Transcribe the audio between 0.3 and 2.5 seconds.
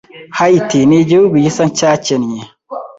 Haiti nigihugu gisa nkicyakennye.